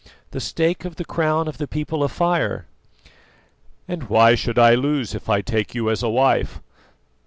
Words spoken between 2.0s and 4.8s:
of Fire." "And why should I